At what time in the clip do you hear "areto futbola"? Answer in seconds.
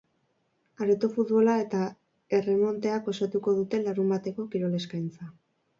0.85-1.57